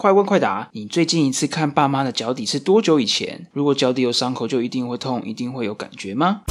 [0.00, 3.48] 快问快答，你最近一次看爸妈的脚底是多久以前？
[3.52, 6.42] 如果脚底有伤口，就一定会痛，一定会有感觉吗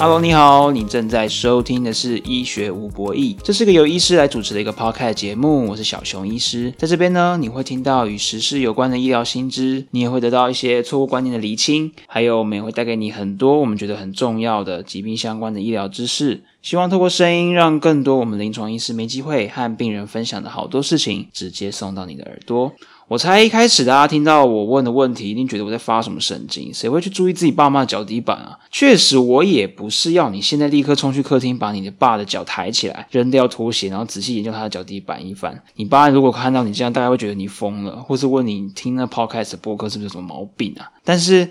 [0.00, 22.72] ？Hello，你好，你正在收听的是医学无博弈，这是个由医师来主持的一个 podcast 节目，我是小熊医师，在这边呢，你会听到与时事有关的医疗新知，你也会得到一些错误观念的厘清，还有我们也会带给你很多我们觉得很重要的疾病相关的医疗知识，希望透过声音，让更多我们临床医师没机会和病人分享的好多事情，直接送到你的耳朵。
[23.08, 26.72] 我猜一开始大家听到我问的问题，一定觉得我在发什么神经？
[26.74, 28.58] 谁会去注意自己爸妈的脚底板啊？
[28.70, 35.58] 确实，我也不是要你现在立刻冲去客厅，把你的爸的脚抬起来，扔掉拖鞋，然后仔细研究他的脚底板一番。
[35.76, 40.92] 你爸如果看到你这样，大概会觉得你疯了，或是问你听那 podcast 播客是不是有什么毛病啊？
[41.02, 41.48] 但是。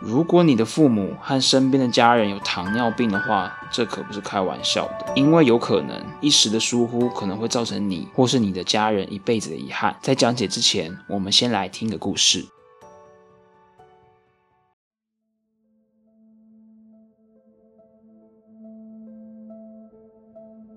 [0.00, 9.96] 如果你的父母和身边的家人有糖尿病的话，这可不是开玩笑的，因为有可能一时的疏忽可能会造成你或是你的家人一辈子的遗憾。
[10.00, 12.46] 在讲解之前，我们先来听个故事。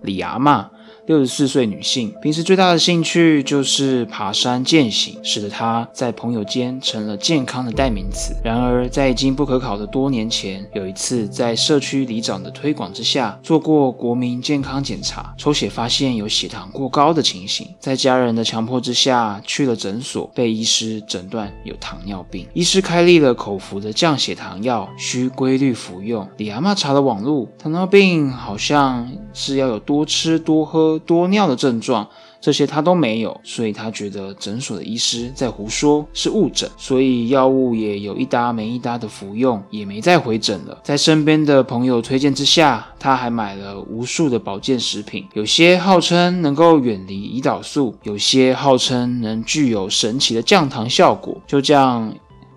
[0.02, 0.72] 李阿妈。
[1.08, 8.36] 六十四岁女性，平时最大的兴趣就是爬山健行，使得她在朋友间成了健康的代名词。
[8.44, 17.68] 然而，在已经不可考的多年前，有一次在社区里长的推广之下，做过国民健康检查，抽血发现有血糖过高的情形。
[17.80, 22.48] 在家人的强迫之下，去了诊所，被医师诊断有糖尿病。
[22.54, 26.28] 医师开立了口服的降血糖药，需规律服用。
[26.38, 30.91] 李阿妈查了网路，糖尿病好像是要有多吃多喝。
[31.00, 32.08] 多尿的症状，
[32.39, 40.78] 这些他都没有，所以他觉得诊所的医师在胡说，是误诊，所以药物也有一搭没一搭的服用，也没再回诊了。
[40.84, 52.13] 在身边的朋友推荐之下，他还买了无数的保健食品，有些号称能够远离胰岛素，有些号称能具有神奇的降糖效果，就这样。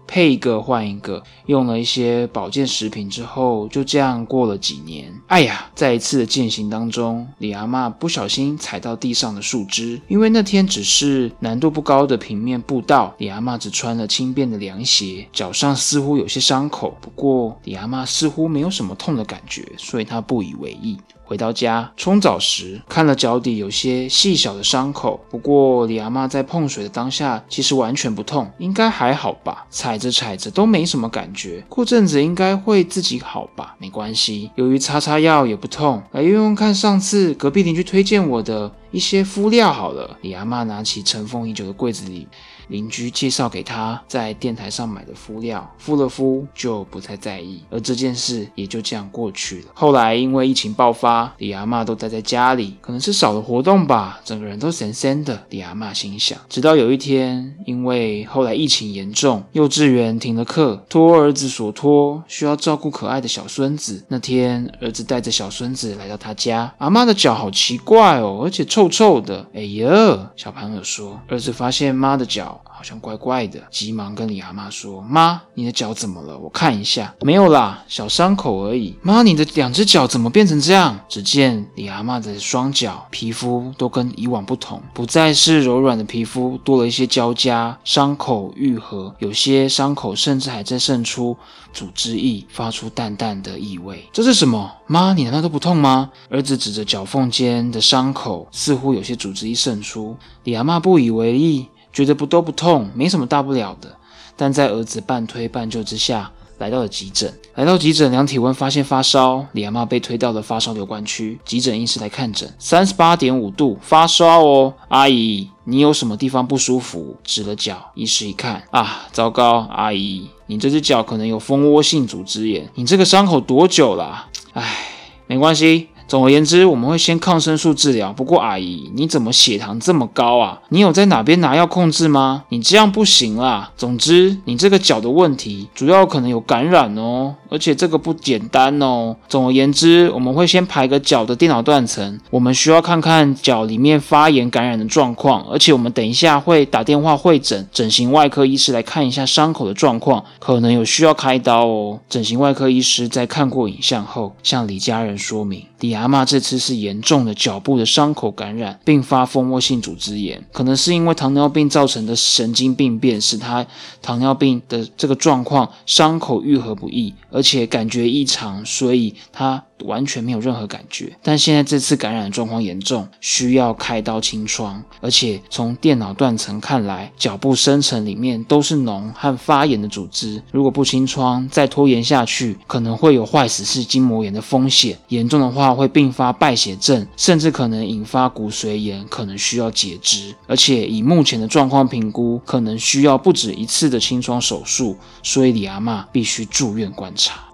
[0.07, 5.13] 配一个换一个，用了一些保健食品之后，就这样过了几年。
[5.27, 20.99] 哎呀，在一次的践行当中，李阿妈不小心踩到地上的树枝，因为那天只是难度不高的平面步道，李阿妈只穿了轻便的凉鞋，脚上似乎有些伤口，不过李阿妈似乎没有什么痛的感觉，所以她不以为意。
[21.25, 25.19] 回到家冲澡时，看了脚底有些细小的伤口。
[25.31, 29.67] 不过李阿妈在碰水的当下，其实完全不痛，应该还好吧？
[29.71, 33.75] 踩着踩着都没什么感觉，过阵子应该会自己好吧？
[33.79, 40.19] 没关系，由于擦擦药也不痛，来用用看上次隔壁邻居推荐我的一些敷料好了。
[40.21, 42.29] 李阿妈拿起尘封已久的柜子里。
[42.69, 49.67] 邻居介绍给他在电台上买的敷料，敷了敷就不太在意，而这件事也就这样过去了。
[49.75, 55.45] 后来因为疫情爆发，李阿妈都待在家里，可能是少了活动吧，整个人都神神的。
[55.51, 64.05] 李阿妈心想，直到有一天，因为后来疫情严重，幼稚园停了课，托儿子所托，需要照顾可爱的小孙子。
[64.09, 69.47] 那天，儿子带着小孙子来到他家，阿妈的脚好奇怪哦，而且臭臭的。
[69.55, 72.54] 哎呀，小朋友说，儿子发现妈的脚。
[72.65, 76.39] 好像怪怪的，急忙跟李阿妈说：“妈，你的脚怎么了？
[76.39, 78.97] 我看一下。”没有啦，小伤口而已。
[79.03, 80.99] 妈，你的两只脚怎么变成这样？
[81.09, 91.37] 只见李阿妈的双脚皮肤都跟以往不同，不再是柔软的皮肤，多了一些胶痂，伤口愈合，有些伤口甚至还在渗出
[91.73, 94.05] 组织液，发出淡淡的异味。
[94.13, 94.71] 这是什么？
[94.87, 96.11] 妈，你难道都不痛吗？
[96.29, 100.17] 儿子指着脚缝间的伤口，似乎有些组织液渗出。
[100.43, 101.67] 李阿妈不以为意。
[101.95, 103.97] 觉得不都不痛，没什么大不了的。
[104.37, 107.33] 但在儿子半推半就之下，来到了急诊。
[107.55, 109.47] 来到急诊量体温，发现发烧。
[109.53, 111.39] 李阿妈被推到了发烧留观区。
[111.45, 114.75] 急诊医师来看诊，三十八点五度，发烧哦。
[114.89, 117.17] 阿姨，你有什么地方不舒服？
[117.23, 117.93] 指了脚。
[117.95, 122.69] 医师一看，啊，糟糕，阿姨，你这只脚可能有蜂窝性组织炎。
[122.75, 124.27] 你这个伤口多久了？
[124.55, 124.89] 唉，
[125.29, 125.91] 没关系。
[126.07, 128.13] 总而言之，我们会先抗生素治疗。
[128.13, 130.61] 不过，阿姨，你怎么血糖这么高啊？
[130.69, 132.45] 你有在哪边拿药控制吗？
[132.51, 133.71] 你这样不行啦。
[133.77, 139.17] 总之，你这个脚的问题主要可能有感染哦，而且这个不简单哦。
[139.29, 151.99] 总而言之，我们会先排个脚的电脑断层，我们需要看看脚里面发炎感染的状况，而且我们等一下会打电话会诊整形外科医师来看一下伤口的状况，可能有需要开刀哦。
[152.09, 155.65] 整形外科医师在看过影像后，向李家人说明。
[155.85, 163.67] 李阿妈这次是严重的脚部的伤口感染，并发蜂窝性组织炎，可能是因为糖尿病造成的神经病变，使她
[164.01, 169.63] 糖尿病的这个状况伤口愈合不易，而且感觉异常，所以她。
[169.85, 180.43] 完全没有任何感觉，但现在这次感染状况严重，需要开刀清创，而且从电脑断层看来，脚部深层里面都是脓和发炎的组织。
[180.53, 184.97] 如果不清创，再拖延下去，可能会有坏死性筋膜炎的风险。
[185.09, 190.35] 严重的话会并发败血症，甚至可能引发骨髓炎，可能需要截肢。
[190.47, 197.54] 而且以目前的状况评估，可能需要不止一次的清创手术，所以李阿妈必须住院观察。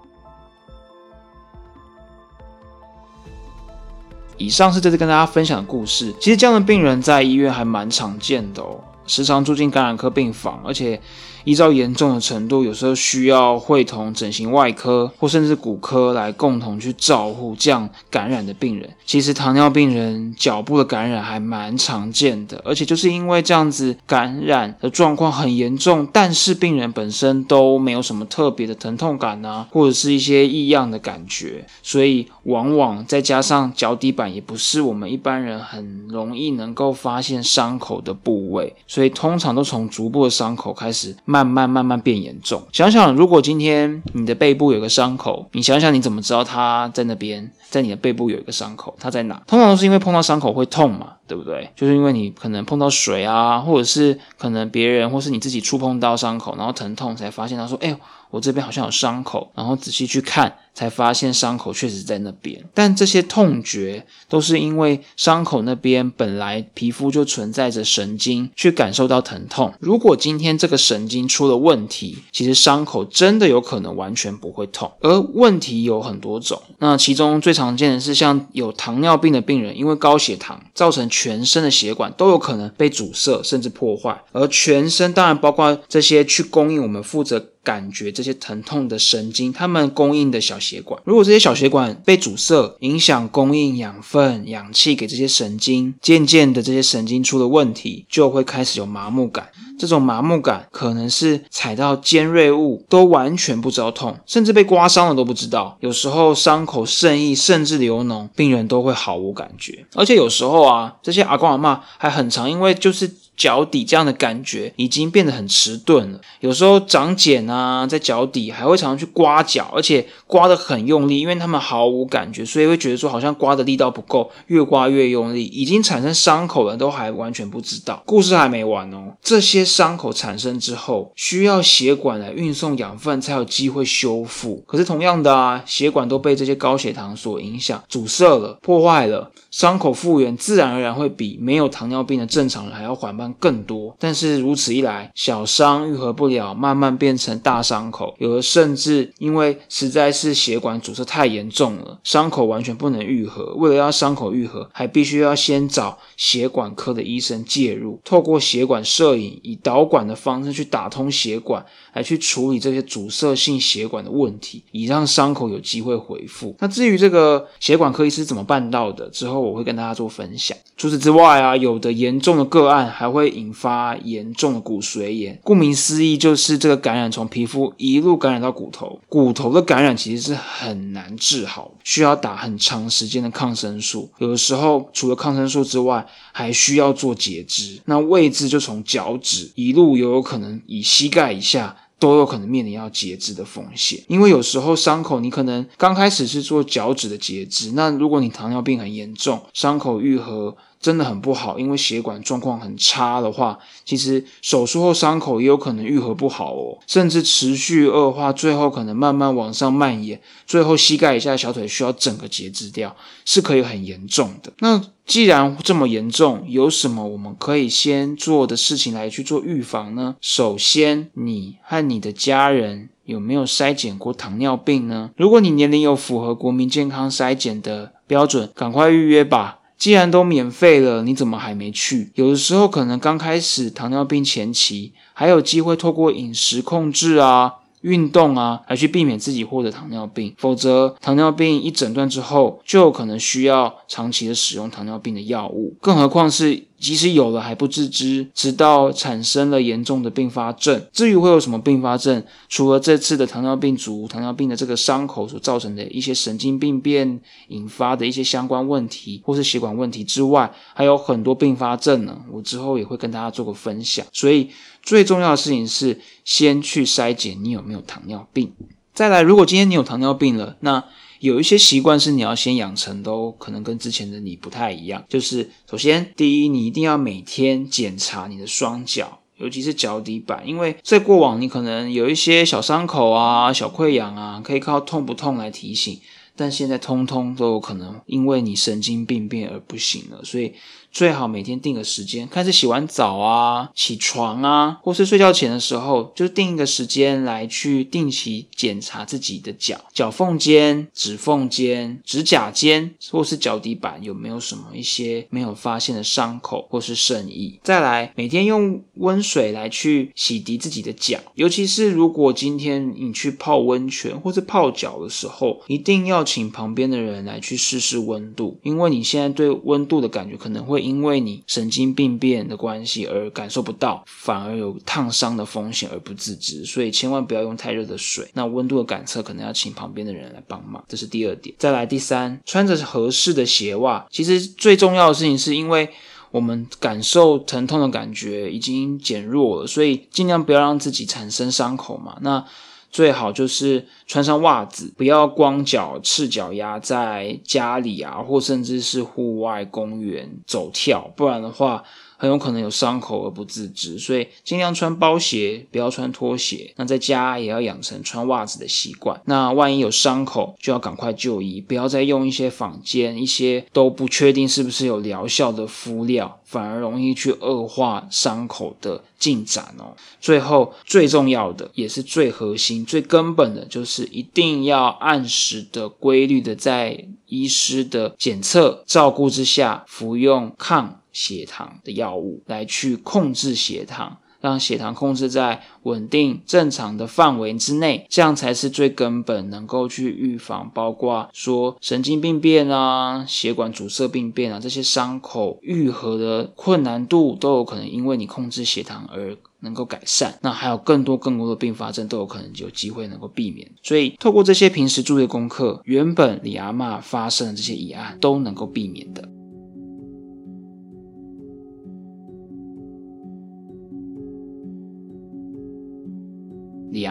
[4.41, 6.11] 以上是这次跟大家分享的故事。
[6.19, 10.99] 其实这样的病人在医院还蛮常见的哦，时常住进感染科病房，而且。
[11.43, 18.87] 依照严重的程度，有时候需要会同整形外科或甚至骨科来共同去照护这样感染的病人。
[19.07, 41.15] 其实糖尿病人脚部的感染还蛮常见的，而且就是因为这样子感染的状况很严重，但是病人本身都没有什么特别的疼痛感啊，或者是一些异样的感觉，所以往往再加上脚底板也不是我们一般人很容易能够发现伤口的部位，所以通常都从足部的伤口开始。
[41.23, 42.61] 慢慢慢慢变严重。
[42.73, 47.49] 想想，如果今天你的背部有个伤口，你想想你怎么知道它在那边？
[47.69, 49.41] 在你的背部有一个伤口，它在哪？
[49.47, 51.71] 通常都是因为碰到伤口会痛嘛，对不对？
[51.77, 57.95] 就是因为你可能碰到水啊，或者是可能别人或是你自己触碰到伤口，然后疼痛才发现他说：“哎呦。”
[58.31, 62.63] 我这边好像有伤口，然后仔细去看，才发现伤口确实在那边。
[62.73, 69.73] 但这些痛觉都是因为伤口那边本来皮肤就存在着神经，去感受到疼痛。
[69.81, 74.89] 如果今天这个神经出了问题，其实伤口真的有可能完全不会痛。
[75.01, 84.23] 而问题有很多种，那其中最常见的是像有糖尿病的病人，因为高血糖造成全身的血管都有可能被阻塞甚至破坏。
[84.31, 87.50] 而全身当然包括这些去供应我们负责。
[87.63, 99.49] 感觉这些疼痛的神经，它们供应的小血管，如果这些小血管被阻塞，影响供应养分、氧气给这些神经，渐渐的这些神经出了问题，就会开始有麻木感。
[99.79, 105.75] 这种麻木感可能是踩到尖锐物都完全不知道痛，甚至被刮伤了都不知道。
[105.79, 109.85] 有时候伤口渗溢甚至流脓，病人都会毫无感觉。
[109.95, 113.20] 而且有时候啊，这些阿公阿妈还很长，因为就是。
[113.41, 128.03] 脚底这样的感觉已经变得很迟钝了，有时候长茧啊，在脚底还会常常去刮脚，而且刮得很用力，因为他们毫无感觉，所以会觉得说好像刮的力道不够，越刮越用力，已经产生伤口了，都还完全不知道。
[128.05, 134.63] 故事还没完哦，这些伤口产生之后，需要血管来运送养分才有机会修复。
[134.67, 139.31] 可是同样的啊，血管都被这些高血糖所影响，阻塞了，破坏了。
[139.49, 153.53] 伤口复原自然而然会比没有糖尿病的正常人还要缓慢更多，但是如此一来，小伤愈合不了，慢慢变成大伤口，有的甚至因为实在是血管阻塞太严重了，伤口完全不能愈合。
[153.55, 166.55] 为了要伤口愈合，还必须要先找血管科的医生介入，透过血管摄影，以导管的方式去打通血管，来去处理这些阻塞性血管的问题，以让伤口有机会恢复。
[166.59, 169.41] 那至于这个血管科医师怎么办到的，之后。
[169.41, 170.55] 我会跟大家做分享。
[170.77, 175.39] 除此之外啊，有的严重的个案还会会引发严重的骨髓炎。
[175.43, 178.99] 顾名思义，就是这个感染从皮肤一路感染到骨头。
[179.07, 184.09] 骨头的感染其实是很难治好，需要打很长时间的抗生素。
[184.17, 187.79] 有的时候除了抗生素之外，还需要做截肢。
[187.85, 191.75] 那位置就从脚趾一路有有可能以膝盖以下。
[192.01, 200.57] 都有可能面临要截肢的风险，因为有时候伤口你可能刚开始是做脚趾的截肢，那如果你糖尿病很严重，伤口愈合。
[200.81, 214.51] 真的很不好，因为血管状况很差的话，其实手术后伤口也有可能愈合不好哦，甚至持续恶化，最后可能慢慢往上蔓延，最后膝盖以下小腿需要整个截肢掉，是可以很严重的。
[214.57, 214.81] 那
[215.11, 220.15] 既然这么严重，有什么我们可以先做的事情来去做预防呢？
[220.21, 225.11] 首先，你和你的家人有没有筛检过糖尿病呢？
[225.17, 229.59] 如果你年龄有符合国民健康筛检的标准，赶快预约吧。
[229.77, 232.11] 既然都免费了，你怎么还没去？
[232.15, 240.33] 有的时候可能刚开始糖尿病前期，还有机会透过饮食控制啊、运动啊，来去避免自己获得糖尿病。
[240.37, 245.75] 否则，糖尿病一诊断之后，就有可能需要长期的使用糖尿病的药物。
[245.81, 246.65] 更何况是。
[246.81, 250.83] 即使有了还不自知，直到产生了严重的并发症。
[250.91, 262.19] 至于会有什么并发症，除了这次的糖尿病足、糖尿病的这个伤口所造成的一些神经病变引发的一些相关问题，或是血管问题之外，还有很多并发症呢。
[262.31, 264.05] 我之后也会跟大家做个分享。
[264.11, 264.49] 所以
[264.81, 268.51] 最重要的事情是先去筛检你有没有糖尿病。
[268.93, 270.83] 再来，如果今天你有糖尿病了，那
[271.21, 275.03] 有一些习惯是你要先养成，都可能跟之前的你不太一样。
[275.07, 285.99] 就是首先，第一，你一定要每天检查你的双脚，尤其是脚底板，因为在过往你可能有一些小伤口啊、小溃疡啊，可以靠痛不痛来提醒，
[286.35, 290.53] 但现在通通都有可能因为你神经病变而不行了，所以。
[290.91, 307.57] 最好每天定个时间，开始洗完澡啊、起床啊，或是睡觉前的时候，就定一个时间来去定期检查自己的脚、脚缝间、指缝间、指甲间，或是脚底板有没有什么一些没有发现的伤口或是渗液。
[307.63, 320.80] 再来，每天用温水来去洗涤自己的脚，尤其是如果今天你去泡温泉或是泡脚的时候，一定要请旁边的人来去试试温度，因为你现在对温度的感觉可能会。
[320.81, 328.27] 因为你神经病变的关系而感受不到，反而有烫伤的风险而不自知，所以千万不要用太热的水。
[328.33, 331.55] 那温度的感测可能要请旁边的人来帮忙，这是第二点。
[331.57, 334.05] 再来第三，穿着合适的鞋袜。
[334.09, 335.89] 其实最重要的事情是因为
[336.31, 342.17] 我们感受疼痛的感觉已经减弱了，所以尽量不要让自己产生伤口嘛。
[342.21, 342.45] 那
[342.91, 351.83] 最好就是穿上袜子，不要光脚赤脚丫在家里啊，或甚至是户外公园走跳，不然的话。
[352.21, 356.71] 很有可能有伤口而不自知，所以尽量穿包鞋，不要穿拖鞋。
[356.75, 359.19] 那在家也要养成穿袜子的习惯。
[359.25, 369.97] 那万一有伤口，就要赶快就医，不要再用一些坊间一些都不确定是不是有疗效的敷料，反而容易去恶化伤口的进展哦。
[370.19, 381.00] 最后最重要的，也是最核心、最根本的，就是一定要按时的、规律的在医师的检测照顾之下服用抗。
[381.11, 400.39] 血糖的药物来去控制血糖，让血糖控制在稳定正常的范围之内，这样才是最根本能够去预防，包括说神经病变啊、血管阻塞病变啊这些伤口愈合的困难度都有可能因为你控制血糖而能够改善。
[400.41, 403.69] 那还有更多更多的并发症都有可能有机会能够避免。
[403.83, 409.29] 所以透过这些平时注意的功课，原本李阿妈发生的这些疑案都能够避免的。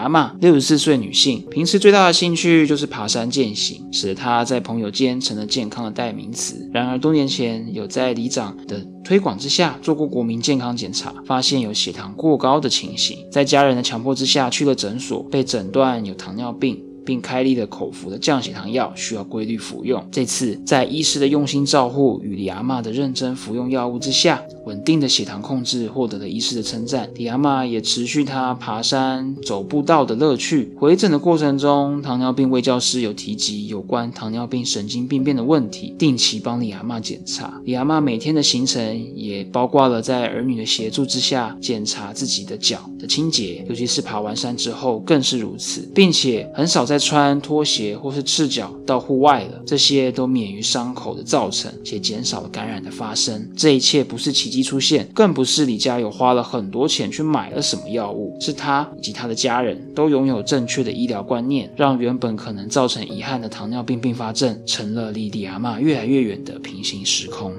[0.00, 6.66] 阿妈六十四岁女性，平时最大的兴趣就是爬山健行，使得她在朋友间成了健康的代名词。
[6.73, 16.83] 然而多年前，有在里长的推广之下做过国民健康检查，发现有血糖过高的情形，在家人的强迫之下去了诊所，被诊断有糖尿病。
[17.02, 20.07] 并开立了口服的降血糖药，需要规律服用。
[20.12, 27.09] 这次在医师的用心照护与李阿妈的认真服用药物之下，稳定的血糖控制获得了医师的称赞。
[27.14, 30.75] 李阿妈也持续她爬山走步道的乐趣。
[30.76, 37.61] 回诊的过程中，糖尿病卫教师有提及有关糖尿病神经病变的问题，定期帮李阿妈检查。
[37.64, 46.81] 李阿妈每天的行程也包括了在儿女的协助之下检查自己的脚的清洁，尤其是爬完山之后更是如此，并且很少。
[46.90, 53.49] 再穿拖鞋或是赤脚到户外了，这些都免于伤口的造成，且减少了感染的发生。
[53.55, 67.52] 这一切不是机出现，更不是李家有花了很多钱去买了什么药物，是他以及他的家人都拥有正确的医疗观念，让原本可能造成遗憾的糖尿病并发症，成了离李阿妈越来越远的平行时空。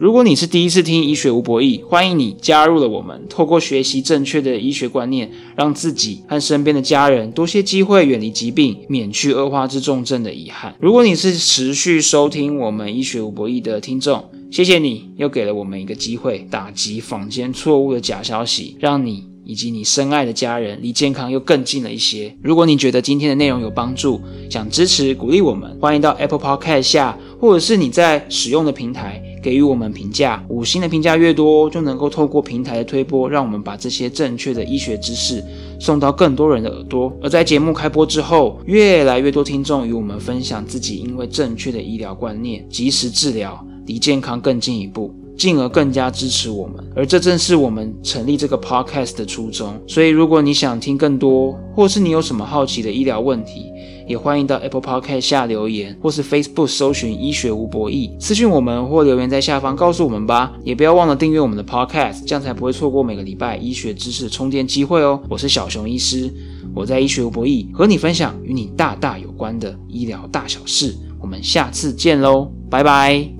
[0.00, 3.22] 如果你是第一次听医学无博弈，欢迎你加入了我们。
[3.28, 10.74] 透过学习正确的医学观念，让自己和身边的家人多些机会远离疾病，免去恶化至重症的遗憾。
[10.80, 22.34] 如果你是持续收听我们医学无博弈的听众，谢谢你又给了我们一个机会，打击坊间错误的假消息，让你以及你深爱的家人离健康又更近了一些。
[22.42, 29.22] 如果你觉得今天的内容有帮助，想支持鼓励我们，欢迎到 Apple Podcast 下，或者是你在使用的平台。
[29.42, 35.42] 给予我们评价，五星的评价越多，就能够透过平台的推播，让我们把这些正确的医学知识
[35.78, 37.12] 送到更多人的耳朵。
[37.22, 46.84] 而在节目开播之后，越来越多听众与我们分享自己因为正确的医疗观念，及时治疗，离健康更进一步，进而更加支持我们。
[46.94, 49.74] 而这正是我们成立这个 podcast 的初衷。
[49.86, 53.64] 所以，如果你想听更多，或是你有什么好奇的医疗问题，
[54.10, 60.52] 也欢迎到 Apple Podcast 下留言，或是 Facebook 搜寻医学无博弈，私讯我们或留言在下方告诉我们吧。
[60.64, 65.22] 也不要忘了订阅我们的 Podcast，这样才不会错过每个礼拜医学知识充电机会哦。
[65.28, 66.28] 我是小熊医师，
[66.74, 70.92] 我在医学无博弈和你分享与你大大有关的医疗大小事。
[71.20, 73.39] 我们下次见喽，拜拜。